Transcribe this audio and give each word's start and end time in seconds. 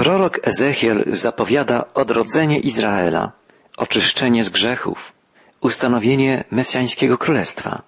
Prorok 0.00 0.48
Ezechiel 0.48 1.04
zapowiada 1.06 1.84
odrodzenie 1.94 2.58
Izraela, 2.58 3.32
oczyszczenie 3.76 4.44
z 4.44 4.48
grzechów, 4.48 5.12
ustanowienie 5.60 6.44
mesjańskiego 6.50 7.18
królestwa. 7.18 7.82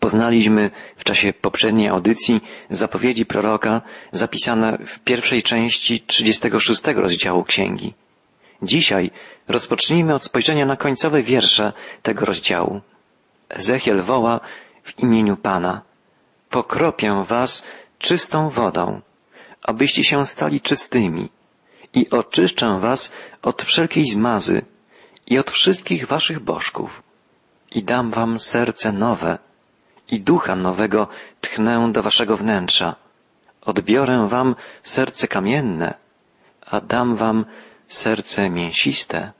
Poznaliśmy 0.00 0.70
w 0.96 1.04
czasie 1.04 1.32
poprzedniej 1.32 1.88
audycji 1.88 2.40
zapowiedzi 2.68 3.26
proroka 3.26 3.82
zapisane 4.12 4.78
w 4.86 4.98
pierwszej 4.98 5.42
części 5.42 6.00
36 6.00 6.82
rozdziału 6.86 7.44
księgi. 7.44 7.94
Dzisiaj 8.62 9.10
rozpocznijmy 9.48 10.14
od 10.14 10.22
spojrzenia 10.22 10.66
na 10.66 10.76
końcowe 10.76 11.22
wiersze 11.22 11.72
tego 12.02 12.24
rozdziału. 12.24 12.80
Ezechiel 13.48 14.02
woła 14.02 14.40
w 14.82 14.98
imieniu 14.98 15.36
Pana. 15.36 15.82
Pokropię 16.50 17.24
was 17.28 17.64
czystą 17.98 18.50
wodą, 18.50 19.00
abyście 19.62 20.04
się 20.04 20.26
stali 20.26 20.60
czystymi 20.60 21.28
i 21.94 22.10
oczyszczę 22.10 22.78
was 22.80 23.12
od 23.42 23.62
wszelkiej 23.62 24.04
zmazy 24.04 24.62
i 25.26 25.38
od 25.38 25.50
wszystkich 25.50 26.06
waszych 26.06 26.40
bożków 26.40 27.02
i 27.70 27.82
dam 27.82 28.10
wam 28.10 28.38
serce 28.38 28.92
nowe 28.92 29.38
i 30.08 30.20
ducha 30.20 30.56
nowego 30.56 31.08
tchnę 31.40 31.92
do 31.92 32.02
waszego 32.02 32.36
wnętrza. 32.36 32.96
Odbiorę 33.60 34.28
wam 34.28 34.56
serce 34.82 35.28
kamienne, 35.28 35.94
a 36.66 36.80
dam 36.80 37.16
wam 37.16 37.44
serce 37.86 38.50
mięsiste. 38.50 39.32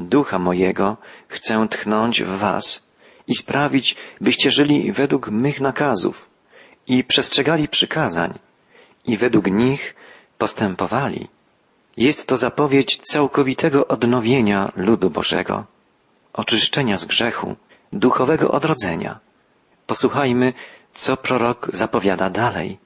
Ducha 0.00 0.38
mojego 0.38 0.96
chcę 1.28 1.66
tchnąć 1.70 2.22
w 2.22 2.38
was 2.38 2.88
i 3.26 3.34
sprawić, 3.34 3.96
byście 4.20 4.50
żyli 4.50 4.92
według 4.92 5.28
mych 5.28 5.60
nakazów 5.60 6.28
i 6.86 7.04
przestrzegali 7.04 7.68
przykazań 7.68 8.38
i 9.06 9.16
według 9.16 9.46
nich 9.50 9.94
postępowali. 10.38 11.28
Jest 11.98 12.26
to 12.26 12.36
zapowiedź 12.36 12.98
całkowitego 12.98 13.88
odnowienia 13.88 14.72
ludu 14.76 15.10
Bożego, 15.10 15.64
oczyszczenia 16.32 16.96
z 16.96 17.04
grzechu, 17.04 17.56
duchowego 17.92 18.50
odrodzenia. 18.50 19.18
Posłuchajmy, 19.86 20.52
co 20.94 21.16
prorok 21.16 21.68
zapowiada 21.72 22.30
dalej. 22.30 22.78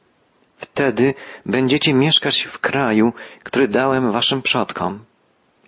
Wtedy 0.57 1.15
będziecie 1.47 1.95
mieszkać 1.95 2.43
w 2.43 2.59
kraju, 2.59 3.13
który 3.43 3.69
dałem 3.69 4.13
waszym 4.13 4.43
przodkom 4.43 5.05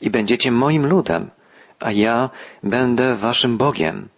i 0.00 0.10
będziecie 0.10 0.52
moim 0.52 0.86
ludem, 0.86 1.30
a 1.80 1.92
ja 1.92 2.30
będę 2.62 3.14
waszym 3.14 3.58
Bogiem. 3.58 4.08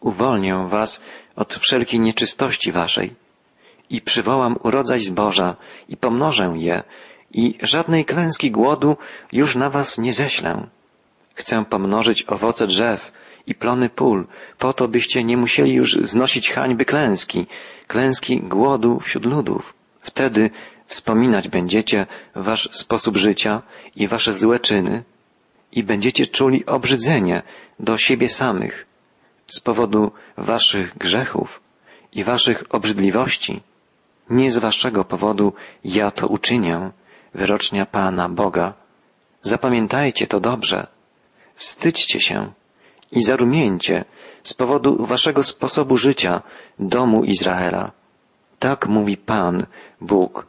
Uwolnię 0.00 0.66
was 0.68 1.02
od 1.36 1.54
wszelkiej 1.54 2.00
nieczystości 2.00 2.72
waszej 2.72 3.14
i 3.90 4.00
przywołam 4.00 4.56
urodzaj 4.62 5.00
zboża 5.00 5.56
i 5.88 5.96
pomnożę 5.96 6.52
je 6.56 6.82
i 7.32 7.58
żadnej 7.62 8.04
klęski 8.04 8.50
głodu 8.50 8.96
już 9.32 9.56
na 9.56 9.70
was 9.70 9.98
nie 9.98 10.12
ześlę. 10.12 10.66
Chcę 11.34 11.64
pomnożyć 11.64 12.24
owoce 12.26 12.66
drzew 12.66 13.12
i 13.46 13.54
plony 13.54 13.88
pól, 13.88 14.26
po 14.58 14.72
to 14.72 14.88
byście 14.88 15.24
nie 15.24 15.36
musieli 15.36 15.74
już 15.74 15.94
znosić 15.94 16.50
hańby 16.50 16.84
klęski, 16.84 17.46
klęski 17.86 18.40
głodu 18.40 19.00
wśród 19.00 19.24
ludów. 19.26 19.74
Wtedy 20.00 20.50
wspominać 20.86 21.48
będziecie 21.48 22.06
wasz 22.34 22.68
sposób 22.72 23.16
życia 23.16 23.62
i 23.96 24.08
wasze 24.08 24.32
złe 24.32 24.60
czyny 24.60 25.04
i 25.72 25.84
będziecie 25.84 26.26
czuli 26.26 26.66
obrzydzenie 26.66 27.42
do 27.80 27.96
siebie 27.96 28.28
samych 28.28 28.86
z 29.46 29.60
powodu 29.60 30.12
waszych 30.36 30.98
grzechów 30.98 31.60
i 32.12 32.24
waszych 32.24 32.62
obrzydliwości. 32.70 33.60
Nie 34.30 34.50
z 34.50 34.58
waszego 34.58 35.04
powodu 35.04 35.52
ja 35.84 36.10
to 36.10 36.26
uczynię, 36.26 36.90
wyrocznia 37.34 37.86
Pana 37.86 38.28
Boga. 38.28 38.74
Zapamiętajcie 39.40 40.26
to 40.26 40.40
dobrze. 40.40 40.86
Wstydźcie 41.54 42.20
się 42.20 42.52
i 43.12 43.22
zarumieńcie 43.22 44.04
z 44.42 44.54
powodu 44.54 45.06
waszego 45.06 45.42
sposobu 45.42 45.96
życia 45.96 46.42
domu 46.78 47.24
Izraela. 47.24 47.90
Tak 48.58 48.86
mówi 48.86 49.16
Pan, 49.16 49.66
Bóg. 50.00 50.46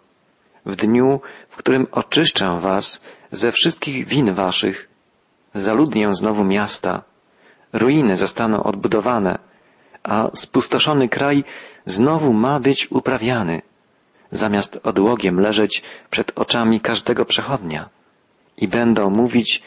W 0.66 0.76
dniu, 0.76 1.22
w 1.50 1.56
którym 1.56 1.88
oczyszczę 1.92 2.60
was 2.62 3.02
ze 3.32 3.52
wszystkich 3.52 4.08
win 4.08 4.34
waszych, 4.34 4.90
zaludnię 5.54 6.14
znowu 6.14 6.44
miasta, 6.44 7.04
ruiny 7.74 8.18
zostaną 8.18 8.64
odbudowane, 8.64 9.40
a 10.04 10.30
spustoszony 10.34 11.10
kraj 11.10 11.44
znowu 11.86 12.34
ma 12.34 12.60
być 12.60 12.92
uprawiany 12.92 13.62
zamiast 14.32 14.80
odłogiem 14.84 15.40
leżeć 15.40 15.84
przed 16.10 16.32
oczami 16.36 16.80
każdego 16.82 17.26
przechodnia. 17.26 17.90
I 18.58 18.68
będą 18.68 19.10
mówić, 19.10 19.64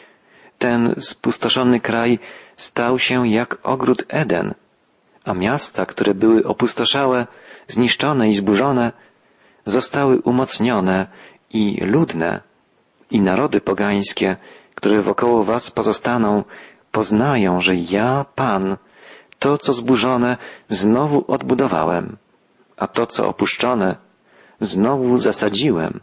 ten 0.59 0.95
spustoszony 0.99 1.79
kraj 1.79 2.19
stał 2.57 2.99
się 2.99 3.27
jak 3.27 3.57
ogród 3.63 4.05
Eden, 4.07 4.53
a 5.25 5.33
miasta, 5.33 5.85
które 5.85 6.13
były 6.13 6.43
opustoszałe, 6.43 7.27
zniszczone 7.67 8.29
i 8.29 8.33
zburzone, 8.33 8.91
zostały 9.65 10.19
umocnione 10.19 11.07
i 11.49 11.79
ludne, 11.85 12.41
i 13.11 13.21
narody 13.21 13.61
pogańskie, 13.61 14.37
które 14.75 15.01
wokoło 15.01 15.43
was 15.43 15.71
pozostaną, 15.71 16.43
poznają, 16.91 17.59
że 17.59 17.75
ja, 17.75 18.25
Pan, 18.35 18.77
to, 19.39 19.57
co 19.57 19.73
zburzone, 19.73 20.37
znowu 20.69 21.25
odbudowałem, 21.27 22.17
a 22.77 22.87
to, 22.87 23.05
co 23.05 23.27
opuszczone, 23.27 23.95
znowu 24.65 25.17
zasadziłem. 25.17 25.99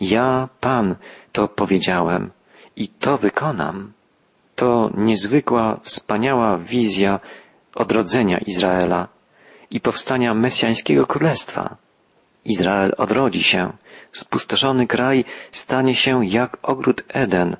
Ja, 0.00 0.48
Pan, 0.60 0.94
to 1.32 1.48
powiedziałem 1.48 2.30
i 2.76 2.88
to 2.88 3.18
wykonam. 3.18 3.92
To 4.56 4.90
niezwykła, 4.96 5.80
wspaniała 5.82 6.58
wizja 6.58 7.20
odrodzenia 7.74 8.38
Izraela 8.38 9.08
i 9.70 9.80
powstania 9.80 10.34
mesjańskiego 10.34 11.06
królestwa. 11.06 11.76
Izrael 12.44 12.94
odrodzi 12.98 13.42
się, 13.42 13.72
spustoszony 14.12 14.86
kraj 14.86 15.24
stanie 15.50 15.94
się 15.94 16.26
jak 16.26 16.56
ogród 16.62 17.04
Eden, 17.08 17.56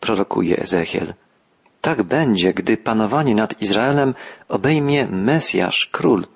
prorokuje 0.00 0.58
Ezechiel. 0.58 1.14
Tak 1.80 2.02
będzie, 2.02 2.54
gdy 2.54 2.76
panowanie 2.76 3.34
nad 3.34 3.62
Izraelem 3.62 4.14
obejmie 4.48 5.06
Mesjasz, 5.06 5.88
król, 5.92 6.26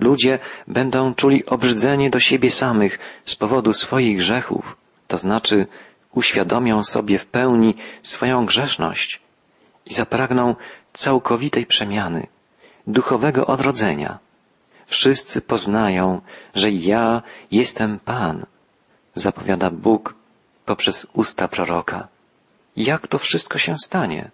Ludzie 0.00 0.38
będą 0.68 1.14
czuli 1.14 1.46
obrzydzenie 1.46 2.10
do 2.10 2.20
siebie 2.20 2.50
samych 2.50 2.98
z 3.24 3.36
powodu 3.36 3.72
swoich 3.72 4.16
grzechów, 4.16 4.76
to 5.08 5.18
znaczy 5.18 5.66
uświadomią 6.12 6.82
sobie 6.82 7.18
w 7.18 7.26
pełni 7.26 7.74
swoją 8.02 8.46
grzeszność 8.46 9.20
i 9.86 9.94
zapragną 9.94 10.54
całkowitej 10.92 11.66
przemiany, 11.66 12.26
duchowego 12.86 13.46
odrodzenia. 13.46 14.18
Wszyscy 14.86 15.40
poznają, 15.40 16.20
że 16.54 16.70
ja 16.70 17.22
jestem 17.50 17.98
Pan, 17.98 18.46
zapowiada 19.14 19.70
Bóg 19.70 20.14
poprzez 20.66 21.06
usta 21.12 21.48
proroka. 21.48 22.08
Jak 22.76 23.08
to 23.08 23.18
wszystko 23.18 23.58
się 23.58 23.74
stanie? 23.76 24.30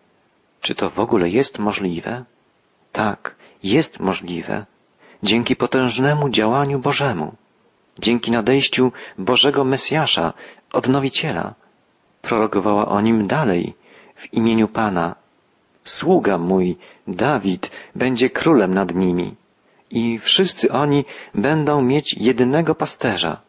Czy 0.61 0.75
to 0.75 0.91
w 0.91 1.01
ogóle 1.01 1.29
jest 1.29 1.59
możliwe? 1.59 2.25
Tak, 2.93 3.35
jest 3.63 4.01
możliwe 4.01 4.67
dzięki 5.23 5.57
potężnemu 5.57 6.29
działaniu 6.29 6.79
Bożemu, 6.79 7.35
dzięki 7.99 8.31
nadejściu 8.31 8.93
Bożego 9.19 9.65
Mesjasza, 9.65 10.33
Odnowiciela. 10.73 11.55
Prorokowała 12.23 12.89
o 12.89 13.01
nim 13.01 13.27
dalej 13.27 13.75
w 14.15 14.35
imieniu 14.35 14.69
Pana. 14.69 15.15
Sługa 15.85 16.39
mój, 16.39 16.77
Dawid, 17.09 17.71
będzie 17.95 18.31
królem 18.31 18.75
nad 18.75 18.95
nimi 18.95 19.35
i 19.91 20.19
wszyscy 20.19 20.73
oni 20.73 21.05
będą 21.35 21.83
mieć 21.83 22.15
jedynego 22.15 22.75
pasterza 22.75 23.41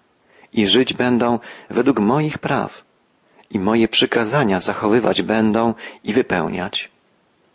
i 0.54 0.68
żyć 0.68 0.94
będą 0.94 1.40
według 1.70 2.00
moich 2.00 2.38
praw 2.38 2.84
i 3.50 3.60
moje 3.60 3.88
przykazania 3.88 4.60
zachowywać 4.60 5.22
będą 5.22 5.74
i 6.04 6.14
wypełniać. 6.14 6.92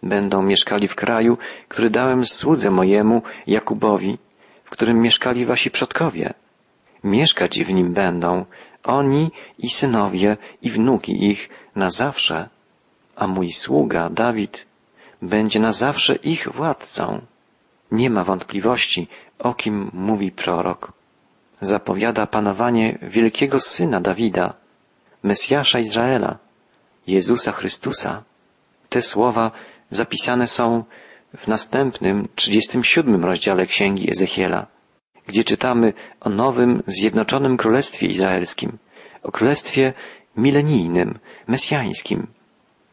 Będą 0.03 0.43
mieszkali 0.43 0.89
w 0.89 0.95
kraju, 0.95 1.39
który 1.69 1.91
dałem 1.91 2.27
słudze 2.27 2.71
mojemu, 2.71 3.23
Jakubowi, 3.47 4.19
w 4.65 4.71
którym 4.71 5.01
mieszkali 5.01 5.45
wasi 5.45 5.71
przodkowie. 5.71 6.35
Mieszkać 7.05 7.65
w 7.65 7.73
nim 7.73 7.93
będą 7.93 8.45
oni 8.85 9.31
i 9.59 9.71
synowie 9.71 10.37
i 10.63 10.71
wnuki 10.71 11.31
ich 11.31 11.49
na 11.77 11.91
zawsze, 11.91 12.49
a 13.17 13.27
mój 13.27 13.53
sługa 13.53 14.11
Dawid 14.11 14.67
będzie 15.23 15.61
na 15.61 15.73
zawsze 15.73 16.15
ich 16.15 16.49
władcą. 16.53 17.21
Nie 17.93 18.11
ma 18.11 18.25
wątpliwości, 18.25 19.09
o 19.39 19.55
kim 19.55 19.91
mówi 19.93 20.31
prorok. 20.31 20.93
Zapowiada 21.61 22.27
panowanie 22.27 22.99
wielkiego 23.03 23.61
syna 23.61 24.01
Dawida, 24.01 24.55
Mesjasza 25.23 25.79
Izraela, 25.79 26.39
Jezusa 27.07 27.53
Chrystusa. 27.53 28.23
Te 28.89 29.03
słowa 29.03 29.51
zapisane 29.91 30.47
są 30.47 30.85
w 31.37 31.49
następnym, 31.49 32.29
37 32.35 33.25
rozdziale 33.25 33.67
Księgi 33.67 34.11
Ezechiela, 34.11 34.67
gdzie 35.27 35.45
czytamy 35.45 35.93
o 36.21 36.31
nowym, 36.31 36.83
zjednoczonym 36.87 37.57
Królestwie 37.57 38.07
Izraelskim, 38.07 38.79
o 39.23 39.33
Królestwie, 39.33 39.93
milenijnym, 40.37 41.19
mesjańskim. 41.47 42.27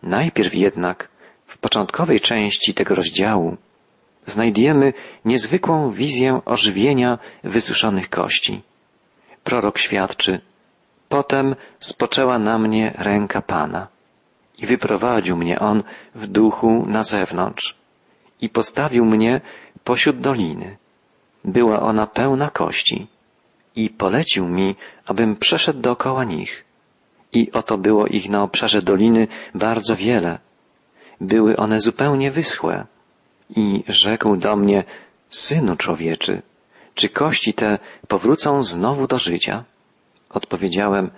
Najpierw 0.04 0.56
jednak, 0.56 1.10
w 1.46 1.58
początkowej 1.58 2.20
części 2.20 2.74
tego 2.74 2.96
rozdziału, 2.96 3.58
znajdujemy 4.26 4.94
niezwykłą 5.26 5.92
wizję 5.92 6.42
ożywienia 6.46 7.20
wysuszonych 7.44 8.10
kości. 8.10 8.62
Prorok 9.44 9.78
świadczy, 9.78 10.42
potem 11.10 11.56
spoczęła 11.80 12.40
na 12.40 12.60
mnie 12.60 12.94
ręka 12.98 13.42
Pana 13.42 13.99
i 14.62 14.66
wyprowadził 14.66 15.38
mnie 15.38 15.60
On 15.60 15.84
w 16.16 16.28
duchu 16.28 16.86
na 16.88 17.04
zewnątrz 17.04 17.76
i 18.42 18.50
postawił 18.50 19.06
mnie 19.06 19.42
pośród 19.84 20.20
doliny. 20.20 20.78
Była 21.46 21.82
ona 21.82 22.08
pełna 22.08 22.50
kości 22.50 23.08
i 23.76 23.90
polecił 23.90 24.48
mi, 24.48 24.76
abym 25.06 25.36
przeszedł 25.36 25.80
dookoła 25.80 26.24
nich. 26.24 26.66
I 27.34 27.52
oto 27.52 27.78
było 27.78 28.08
ich 28.08 28.30
na 28.30 28.44
obszarze 28.44 28.82
doliny 28.82 29.28
bardzo 29.56 29.96
wiele. 29.96 30.40
Były 31.22 31.58
one 31.58 31.80
zupełnie 31.80 32.32
wyschłe. 32.32 32.86
I 33.56 33.84
rzekł 33.88 34.38
do 34.38 34.56
mnie, 34.56 34.84
Synu 35.30 35.76
człowieczy, 35.76 36.42
czy 36.96 37.10
kości 37.10 37.54
te 37.54 37.80
powrócą 38.08 38.64
znowu 38.64 39.08
do 39.08 39.18
życia? 39.18 39.64
Odpowiedziałem, 40.30 41.12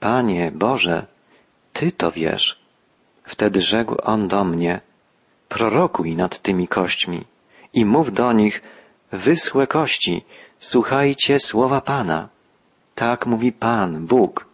Panie 0.00 0.52
Boże, 0.54 1.06
Ty 1.72 1.92
to 1.92 2.10
wiesz. 2.10 2.61
Wtedy 3.24 3.60
rzekł 3.60 3.96
on 4.02 4.28
do 4.28 4.44
mnie, 4.44 4.80
prorokuj 5.48 6.16
nad 6.16 6.38
tymi 6.38 6.68
kośćmi 6.68 7.24
i 7.72 7.84
mów 7.84 8.12
do 8.12 8.32
nich, 8.32 8.62
wyschłe 9.12 9.66
kości, 9.66 10.24
słuchajcie 10.58 11.38
słowa 11.38 11.80
Pana. 11.80 12.28
Tak 12.94 13.26
mówi 13.26 13.52
Pan, 13.52 14.06
Bóg. 14.06 14.46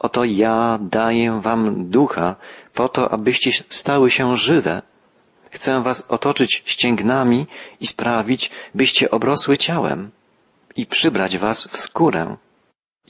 Oto 0.00 0.24
ja 0.24 0.78
daję 0.80 1.40
wam 1.40 1.90
ducha 1.90 2.36
po 2.74 2.88
to, 2.88 3.10
abyście 3.10 3.64
stały 3.68 4.10
się 4.10 4.36
żywe. 4.36 4.82
Chcę 5.50 5.82
was 5.82 6.06
otoczyć 6.08 6.62
ścięgnami 6.66 7.46
i 7.80 7.86
sprawić, 7.86 8.50
byście 8.74 9.10
obrosły 9.10 9.56
ciałem 9.56 10.10
i 10.76 10.86
przybrać 10.86 11.38
was 11.38 11.66
w 11.66 11.78
skórę 11.78 12.36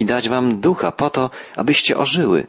i 0.00 0.04
dać 0.04 0.28
wam 0.28 0.60
ducha 0.60 0.92
po 0.92 1.10
to, 1.10 1.30
abyście 1.56 1.96
ożyły 1.96 2.46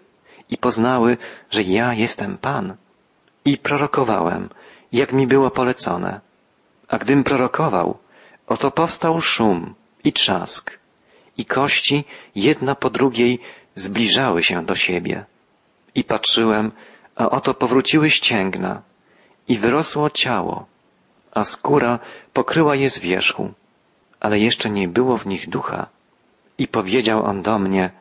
i 0.49 0.57
poznały, 0.57 1.17
że 1.51 1.63
ja 1.63 1.93
jestem 1.93 2.37
Pan. 2.37 2.75
I 3.45 3.57
prorokowałem, 3.57 4.49
jak 4.91 5.13
mi 5.13 5.27
było 5.27 5.51
polecone. 5.51 6.19
A 6.87 6.97
gdym 6.97 7.23
prorokował, 7.23 7.97
oto 8.47 8.71
powstał 8.71 9.21
szum 9.21 9.75
i 10.03 10.13
trzask, 10.13 10.79
i 11.37 11.45
kości 11.45 12.05
jedna 12.35 12.75
po 12.75 12.89
drugiej 12.89 13.39
zbliżały 13.75 14.43
się 14.43 14.65
do 14.65 14.75
siebie. 14.75 15.25
I 15.95 16.03
patrzyłem, 16.03 16.71
a 17.15 17.29
oto 17.29 17.53
powróciły 17.53 18.09
ścięgna, 18.09 18.81
i 19.47 19.57
wyrosło 19.57 20.09
ciało, 20.09 20.65
a 21.33 21.43
skóra 21.43 21.99
pokryła 22.33 22.75
je 22.75 22.89
z 22.89 22.99
wierzchu, 22.99 23.53
ale 24.19 24.39
jeszcze 24.39 24.69
nie 24.69 24.87
było 24.87 25.17
w 25.17 25.25
nich 25.25 25.49
ducha. 25.49 25.87
I 26.57 26.67
powiedział 26.67 27.25
on 27.25 27.41
do 27.41 27.59
mnie, 27.59 27.91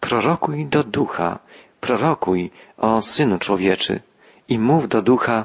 prorokuj 0.00 0.66
do 0.66 0.84
ducha, 0.84 1.38
prorokuj 1.80 2.50
o 2.76 3.02
Synu 3.02 3.38
Człowieczy 3.38 4.00
i 4.48 4.58
mów 4.58 4.88
do 4.88 5.02
ducha, 5.02 5.44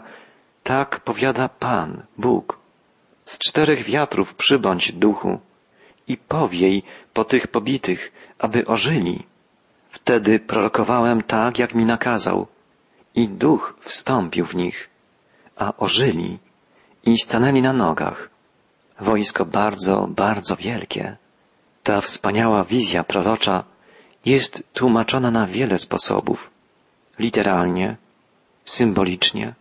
tak 0.63 0.99
powiada 0.99 1.49
Pan, 1.49 2.03
Bóg. 2.17 2.59
Z 3.25 3.37
czterech 3.37 3.83
wiatrów 3.83 4.33
przybądź 4.33 4.91
duchu 4.91 5.39
i 6.07 6.17
powiej 6.17 6.83
po 7.13 7.23
tych 7.23 7.47
pobitych, 7.47 8.11
aby 8.39 8.65
ożyli. 8.65 9.23
Wtedy 9.89 10.39
prorokowałem 10.39 11.23
tak, 11.23 11.59
jak 11.59 11.75
mi 11.75 11.85
nakazał 11.85 12.47
i 13.15 13.29
duch 13.29 13.77
wstąpił 13.81 14.45
w 14.45 14.55
nich, 14.55 14.89
a 15.55 15.73
ożyli 15.77 16.39
i 17.05 17.17
stanęli 17.17 17.61
na 17.61 17.73
nogach. 17.73 18.29
Wojsko 18.99 19.45
bardzo, 19.45 20.07
bardzo 20.09 20.55
wielkie. 20.55 21.17
Ta 21.83 22.01
wspaniała 22.01 22.63
wizja 22.63 23.03
prorocza 23.03 23.63
jest 24.25 24.63
tłumaczona 24.73 25.31
na 25.31 25.47
wiele 25.47 25.77
sposobów. 25.77 26.49
Literalnie, 27.19 27.97
symbolicznie, 28.65 29.53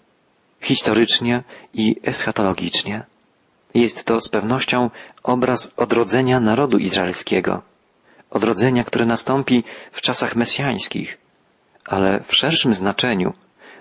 historycznie 0.60 1.42
i 1.74 1.96
eschatologicznie. 2.02 3.02
Jest 3.74 4.04
to 4.04 4.20
z 4.20 4.28
pewnością 4.28 4.90
obraz 5.22 5.72
odrodzenia 5.76 6.40
narodu 6.40 6.78
izraelskiego, 6.78 7.62
odrodzenia, 8.30 8.84
które 8.84 9.06
nastąpi 9.06 9.64
w 9.92 10.00
czasach 10.00 10.36
mesjańskich, 10.36 11.18
ale 11.86 12.24
w 12.26 12.34
szerszym 12.34 12.74
znaczeniu 12.74 13.32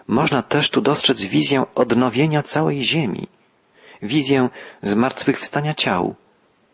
można 0.07 0.41
też 0.41 0.69
tu 0.69 0.81
dostrzec 0.81 1.21
wizję 1.21 1.63
odnowienia 1.75 2.43
całej 2.43 2.83
ziemi, 2.83 3.27
wizję 4.01 4.49
zmartwychwstania 4.81 5.73
ciał, 5.73 6.15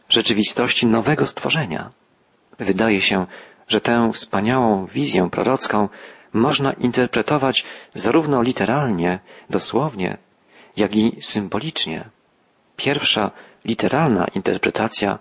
rzeczywistości 0.10 0.88
nowego 0.88 1.26
stworzenia. 1.26 1.92
Wydaje 2.60 3.02
się, 3.02 3.28
że 3.70 3.82
tę 3.82 4.12
wspaniałą 4.14 4.86
wizję 4.86 5.30
prorocką 5.30 5.90
można 6.34 6.74
interpretować 6.74 7.66
zarówno 7.94 8.42
literalnie, 8.42 9.20
dosłownie, 9.50 10.18
jak 10.78 10.96
i 10.96 11.18
symbolicznie. 11.22 12.10
Pierwsza, 12.76 13.32
literalna 13.66 14.26
interpretacja 14.36 15.20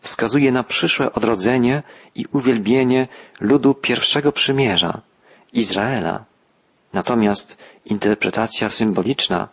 wskazuje 0.00 0.52
na 0.52 0.62
przyszłe 0.62 1.12
odrodzenie 1.12 1.82
i 2.14 2.24
uwielbienie 2.32 3.08
ludu 3.40 3.74
pierwszego 3.74 4.32
przymierza, 4.32 5.00
Izraela. 5.52 6.24
Natomiast 6.92 7.58
interpretacja 7.84 8.68
symboliczna 8.68 9.48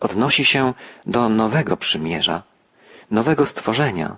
odnosi 0.00 0.44
się 0.44 0.74
do 1.06 1.28
nowego 1.28 1.76
przymierza, 1.76 2.42
nowego 3.10 3.46
stworzenia, 3.46 4.16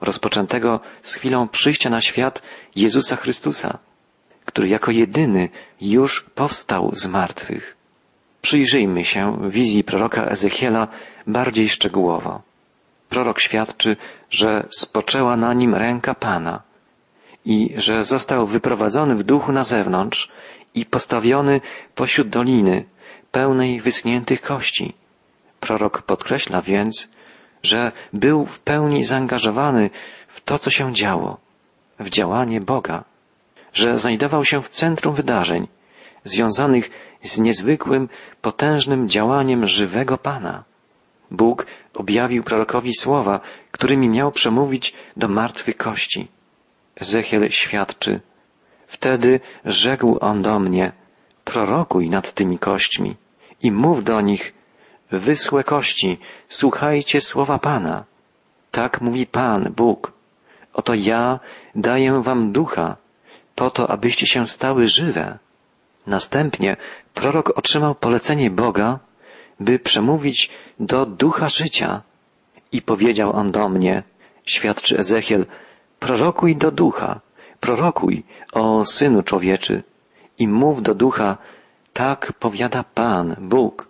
rozpoczętego 0.00 0.80
z 1.02 1.14
chwilą 1.14 1.48
przyjścia 1.48 1.90
na 1.90 2.00
świat 2.00 2.42
Jezusa 2.76 3.16
Chrystusa, 3.16 3.78
który 4.44 4.68
jako 4.68 4.90
jedyny 4.90 5.48
już 5.80 6.22
powstał 6.34 6.90
z 6.94 7.06
martwych. 7.06 7.76
Przyjrzyjmy 8.42 9.04
się 9.04 9.50
wizji 9.50 9.84
proroka 9.84 10.24
Ezechiela 10.24 10.88
bardziej 11.26 11.68
szczegółowo. 11.68 12.42
Prorok 13.08 13.40
świadczy, 13.40 13.96
że 14.30 14.66
spoczęła 14.70 15.36
na 15.36 15.54
nim 15.54 15.74
ręka 15.74 16.14
Pana 16.14 16.62
i 17.44 17.74
że 17.76 18.04
został 18.04 18.46
wyprowadzony 18.46 19.14
w 19.14 19.22
duchu 19.22 19.52
na 19.52 19.62
zewnątrz 19.62 20.30
i 20.74 20.86
postawiony 20.86 21.60
pośród 21.94 22.28
doliny 22.28 22.84
pełnej 23.32 23.80
wyschniętych 23.80 24.40
kości. 24.40 24.94
Prorok 25.60 26.02
podkreśla 26.02 26.62
więc, 26.62 27.10
że 27.62 27.92
był 28.12 28.46
w 28.46 28.60
pełni 28.60 29.04
zaangażowany 29.04 29.90
w 30.28 30.40
to, 30.40 30.58
co 30.58 30.70
się 30.70 30.92
działo, 30.92 31.38
w 32.00 32.08
działanie 32.10 32.60
Boga, 32.60 33.04
że 33.72 33.98
znajdował 33.98 34.44
się 34.44 34.62
w 34.62 34.68
centrum 34.68 35.14
wydarzeń 35.14 35.68
związanych 36.24 36.90
z 37.22 37.40
niezwykłym, 37.40 38.08
potężnym 38.42 39.08
działaniem 39.08 39.66
żywego 39.66 40.18
Pana. 40.18 40.64
Bóg 41.30 41.66
objawił 41.94 42.42
prorokowi 42.42 42.94
słowa, 42.94 43.40
którymi 43.70 44.08
miał 44.08 44.32
przemówić 44.32 44.94
do 45.16 45.28
martwych 45.28 45.76
kości. 45.76 46.28
Ezechiel 47.00 47.48
świadczy, 47.48 48.20
wtedy 48.86 49.40
rzekł 49.64 50.18
on 50.20 50.42
do 50.42 50.58
mnie, 50.58 50.92
prorokuj 51.44 52.10
nad 52.10 52.32
tymi 52.32 52.58
kośćmi 52.58 53.16
i 53.62 53.72
mów 53.72 54.04
do 54.04 54.20
nich, 54.20 54.54
wyschłe 55.10 55.64
kości, 55.64 56.18
słuchajcie 56.48 57.20
słowa 57.20 57.58
Pana. 57.58 58.04
Tak 58.70 59.00
mówi 59.00 59.26
Pan, 59.26 59.72
Bóg. 59.76 60.12
Oto 60.72 60.94
ja 60.94 61.40
daję 61.74 62.22
wam 62.22 62.52
ducha, 62.52 62.96
po 63.54 63.70
to, 63.70 63.90
abyście 63.90 64.26
się 64.26 64.46
stały 64.46 64.88
żywe. 64.88 65.38
Następnie 66.06 66.76
prorok 67.14 67.58
otrzymał 67.58 67.94
polecenie 67.94 68.50
Boga, 68.50 68.98
by 69.60 69.78
przemówić 69.78 70.50
do 70.80 71.06
ducha 71.06 71.48
życia. 71.48 72.02
I 72.72 72.82
powiedział 72.82 73.36
on 73.36 73.50
do 73.50 73.68
mnie, 73.68 74.02
świadczy 74.44 74.98
Ezechiel, 74.98 75.46
prorokuj 75.98 76.56
do 76.56 76.70
ducha, 76.70 77.20
prorokuj 77.60 78.24
o 78.52 78.84
synu 78.84 79.22
człowieczy 79.22 79.82
i 80.38 80.48
mów 80.48 80.82
do 80.82 80.94
ducha, 80.94 81.36
tak 81.92 82.32
powiada 82.32 82.84
Pan, 82.94 83.36
Bóg. 83.38 83.88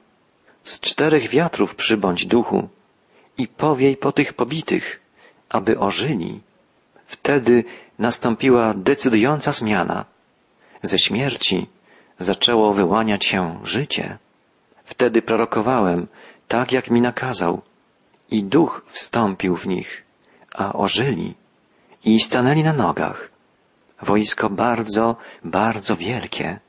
Z 0.65 0.81
czterech 0.81 1.29
wiatrów 1.29 1.75
przybądź 1.75 2.27
duchu 2.27 2.69
i 3.39 3.49
powiej 3.49 3.97
po 3.97 4.13
tych 4.13 4.33
pobitych, 4.33 5.01
aby 5.49 5.79
ożyli. 5.79 6.41
Wtedy 7.07 7.65
nastąpiła 7.99 8.75
decydująca 8.75 9.53
zmiana. 9.53 10.05
Ze 10.83 10.99
śmierci 10.99 11.67
zaczęło 12.19 12.73
wyłaniać 12.73 13.25
się 13.25 13.61
życie. 13.65 14.19
Wtedy 14.85 15.23
prorokowałem, 15.23 16.07
tak 16.49 16.73
jak 16.73 16.91
mi 16.91 17.01
nakazał, 17.01 17.63
i 18.31 18.45
duch 18.45 18.83
wstąpił 18.89 19.57
w 19.57 19.67
nich, 19.67 20.05
a 20.55 20.73
ożyli 20.73 21.35
i 22.05 22.21
stanęli 22.21 22.63
na 22.63 22.73
nogach, 22.73 23.31
wojsko 24.03 24.51
bardzo, 24.51 25.17
bardzo 25.45 25.97
wielkie. 25.97 26.61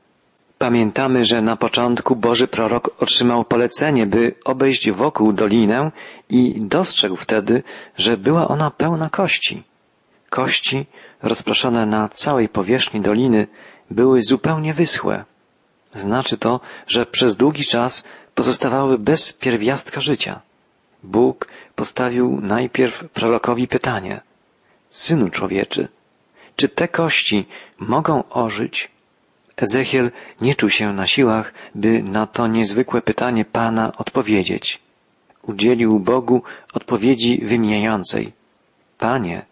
Pamiętamy, 0.60 1.24
że 1.24 1.42
na 1.42 1.56
początku 1.56 2.16
Boży 2.16 2.48
prorok 2.48 3.02
otrzymał 3.02 3.44
polecenie, 3.44 4.06
by 4.06 4.34
obejść 4.44 4.90
wokół 4.90 5.32
dolinę 5.32 5.92
i 6.28 6.60
dostrzegł 6.60 7.16
wtedy, 7.16 7.62
że 7.96 8.16
była 8.16 8.48
ona 8.48 8.70
pełna 8.70 9.10
kości. 9.10 9.62
Kości 10.30 10.86
rozproszone 11.22 11.86
na 11.86 12.08
całej 12.08 12.48
powierzchni 12.48 13.00
doliny 13.00 13.46
były 13.90 14.22
zupełnie 14.22 14.74
wyschłe. 14.74 15.24
Znaczy 15.94 16.38
to, 16.38 16.60
że 16.86 17.06
przez 17.06 17.36
długi 17.36 17.64
czas 17.64 18.08
pozostawały 18.34 18.98
bez 18.98 19.32
pierwiastka 19.32 20.00
życia. 20.00 20.40
Bóg 21.02 21.48
postawił 21.74 22.40
najpierw 22.42 23.08
prorokowi 23.08 23.68
pytanie. 23.68 24.20
Synu 24.90 25.30
człowieczy, 25.30 25.88
czy 26.56 26.68
te 26.68 26.88
kości 26.88 27.46
mogą 27.78 28.28
ożyć? 28.30 28.99
Ezechiel 29.62 30.10
nie 30.40 30.54
czuł 30.54 30.70
się 30.70 30.92
na 30.92 31.06
siłach, 31.06 31.52
by 31.74 32.02
na 32.02 32.26
to 32.26 32.46
niezwykłe 32.46 33.02
pytanie 33.02 33.44
Pana 33.44 33.92
odpowiedzieć. 33.96 34.78
Udzielił 35.42 35.98
Bogu 35.98 36.42
odpowiedzi 36.72 37.40
wymijającej. 37.44 38.32
Panie, 38.98 39.46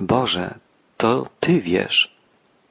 Boże, 0.00 0.54
to 0.96 1.26
Ty 1.40 1.60
wiesz. 1.60 2.18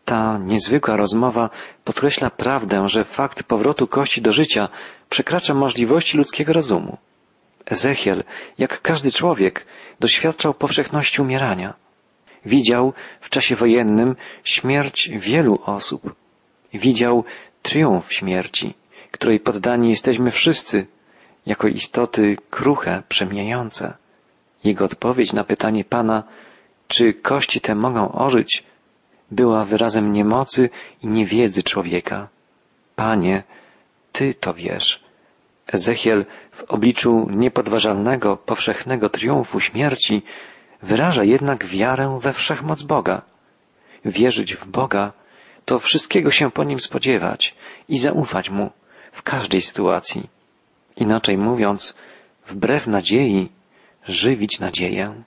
Ta 0.05 0.37
niezwykła 0.37 0.95
rozmowa 0.97 1.49
podkreśla 1.83 2.29
prawdę, 2.29 2.87
że 2.87 3.03
fakt 3.03 3.43
powrotu 3.43 3.87
kości 3.87 4.21
do 4.21 4.31
życia 4.31 4.67
przekracza 5.09 5.53
możliwości 5.53 6.17
ludzkiego 6.17 6.53
rozumu. 6.53 6.97
Ezechiel, 7.65 8.23
jak 8.57 8.81
każdy 8.81 9.11
człowiek, 9.11 9.65
doświadczał 9.99 10.53
powszechności 10.53 11.21
umierania. 11.21 11.73
Widział 12.45 12.93
w 13.21 13.29
czasie 13.29 13.55
wojennym 13.55 14.15
śmierć 14.43 15.09
wielu 15.09 15.57
osób. 15.65 16.15
Widział 16.73 17.23
triumf 17.61 18.13
śmierci, 18.13 18.73
której 19.11 19.39
poddani 19.39 19.89
jesteśmy 19.89 20.31
wszyscy, 20.31 20.85
jako 21.45 21.67
istoty 21.67 22.37
kruche, 22.49 23.03
przemijające. 23.09 23.93
Jego 24.63 24.85
odpowiedź 24.85 25.33
na 25.33 25.43
pytanie 25.43 25.85
Pana, 25.85 26.23
czy 26.87 27.13
kości 27.13 27.61
te 27.61 27.75
mogą 27.75 28.11
ożyć, 28.11 28.63
była 29.31 29.65
wyrazem 29.65 30.11
niemocy 30.11 30.69
i 31.03 31.07
niewiedzy 31.07 31.63
człowieka. 31.63 32.27
Panie, 32.95 33.43
Ty 34.11 34.33
to 34.33 34.53
wiesz. 34.53 35.03
Ezechiel 35.67 36.25
w 36.51 36.63
obliczu 36.63 37.27
niepodważalnego, 37.31 38.37
powszechnego 38.37 39.09
triumfu 39.09 39.59
śmierci 39.59 40.21
wyraża 40.81 41.23
jednak 41.23 41.65
wiarę 41.65 42.19
we 42.21 42.33
wszechmoc 42.33 42.83
Boga. 42.83 43.21
Wierzyć 44.05 44.55
w 44.55 44.67
Boga 44.67 45.13
to 45.67 45.79
wszystkiego 45.79 46.31
się 46.31 46.51
po 46.51 46.63
nim 46.63 46.79
spodziewać 46.79 47.55
i 47.89 47.97
zaufać 47.97 48.49
mu 48.49 48.71
w 49.11 49.23
każdej 49.23 49.61
sytuacji. 49.61 50.29
Inaczej 50.97 51.37
mówiąc, 51.37 51.97
wbrew 52.47 52.87
nadziei, 52.87 53.49
żywić 54.05 54.59
nadzieję. 54.59 55.23